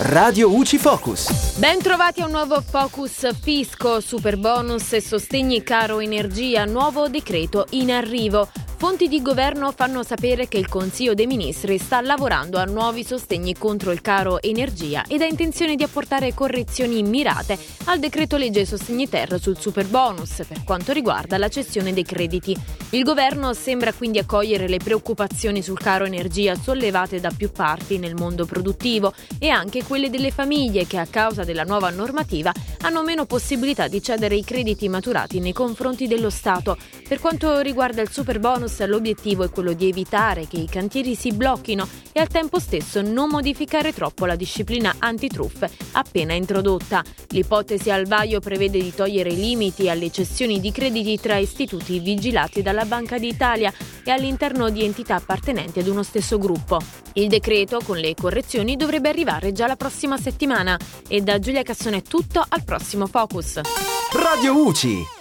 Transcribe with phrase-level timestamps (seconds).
[0.00, 1.58] Radio UCI Focus.
[1.58, 7.66] Ben trovati a un nuovo Focus Fisco, super bonus e sostegni caro energia, nuovo decreto
[7.70, 8.48] in arrivo.
[8.78, 13.56] Fonti di governo fanno sapere che il Consiglio dei Ministri sta lavorando a nuovi sostegni
[13.58, 19.08] contro il caro energia ed ha intenzione di apportare correzioni mirate al decreto legge sostegni
[19.08, 22.56] ter sul super bonus per quanto riguarda la cessione dei crediti.
[22.90, 28.14] Il governo sembra quindi accogliere le preoccupazioni sul caro energia sollevate da più parti nel
[28.14, 33.26] mondo produttivo e anche quelle delle famiglie che a causa della nuova normativa hanno meno
[33.26, 36.76] possibilità di cedere i crediti maturati nei confronti dello Stato.
[37.06, 41.32] Per quanto riguarda il super bonus l'obiettivo è quello di evitare che i cantieri si
[41.32, 47.02] blocchino e al tempo stesso non modificare troppo la disciplina antitruffe appena introdotta.
[47.28, 52.62] L'ipotesi al vaio prevede di togliere i limiti alle cessioni di crediti tra istituti vigilati
[52.62, 53.72] dalla Banca d'Italia
[54.08, 56.80] e all'interno di entità appartenenti ad uno stesso gruppo.
[57.14, 60.78] Il decreto, con le correzioni, dovrebbe arrivare già la prossima settimana.
[61.06, 63.60] E da Giulia Cassone è tutto, al prossimo Focus.
[64.12, 65.16] Radio UCI.